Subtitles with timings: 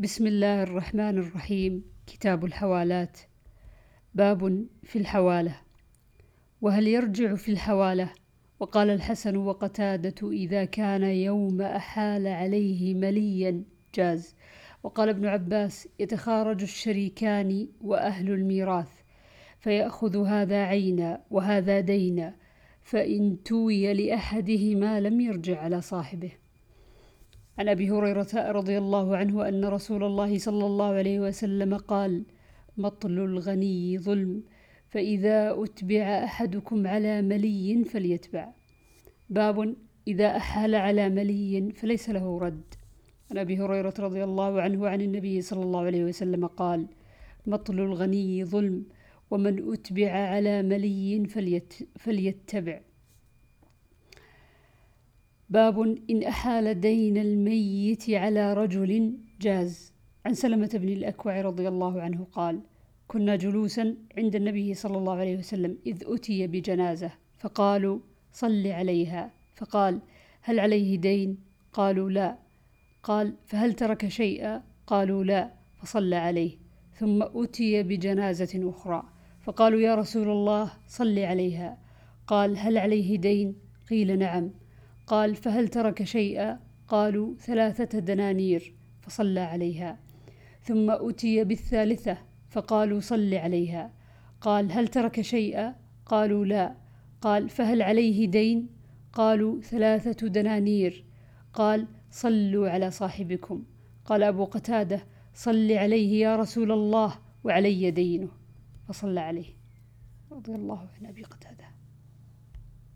[0.00, 3.18] بسم الله الرحمن الرحيم كتاب الحوالات
[4.14, 5.56] باب في الحوالة
[6.60, 8.12] وهل يرجع في الحوالة
[8.60, 14.36] وقال الحسن وقتادة إذا كان يوم أحال عليه مليا جاز
[14.82, 18.90] وقال ابن عباس يتخارج الشريكان وأهل الميراث
[19.58, 22.34] فيأخذ هذا عينا وهذا دينا
[22.82, 26.32] فإن توي لأحدهما لم يرجع على صاحبه
[27.58, 32.24] عن أبي هريرة رضي الله عنه أن رسول الله صلى الله عليه وسلم قال
[32.76, 34.42] مطل الغني ظلم
[34.88, 38.52] فإذا أتبع أحدكم على ملي فليتبع.
[39.30, 39.74] باب
[40.08, 42.74] إذا أحال على ملي فليس له رد.
[43.30, 46.86] عن أبي هريرة رضي الله عنه عن النبي صلى الله عليه وسلم قال
[47.46, 48.84] مطل الغني ظلم
[49.30, 52.80] ومن أتبع على ملي فليت فليتبع.
[55.50, 59.92] باب إن أحال دين الميت على رجل جاز.
[60.26, 62.60] عن سلمة بن الأكوع رضي الله عنه قال
[63.08, 67.98] كنا جلوسا عند النبي صلى الله عليه وسلم إذ أتي بجنازة فقالوا
[68.32, 70.00] صل عليها فقال
[70.42, 71.38] هل عليه دين؟
[71.72, 72.38] قالوا لا
[73.02, 75.50] قال فهل ترك شيئا؟ قالوا لا
[75.82, 76.58] فصلى عليه.
[76.94, 79.02] ثم أتي بجنازة أخرى
[79.42, 81.78] فقالوا يا رسول الله صل عليها
[82.26, 83.56] قال هل عليه دين؟
[83.90, 84.50] قيل نعم
[85.10, 88.74] قال فهل ترك شيئا؟ قالوا ثلاثة دنانير.
[89.00, 89.98] فصلى عليها.
[90.62, 93.92] ثم أتي بالثالثة فقالوا صل عليها.
[94.40, 95.74] قال هل ترك شيئا؟
[96.06, 96.74] قالوا لا.
[97.20, 98.68] قال فهل عليه دين؟
[99.12, 101.04] قالوا ثلاثة دنانير.
[101.54, 103.64] قال صلوا على صاحبكم.
[104.04, 108.28] قال أبو قتادة صل عليه يا رسول الله وعلي دينه.
[108.88, 109.56] فصلى عليه.
[110.32, 111.64] رضي الله عن أبي قتادة.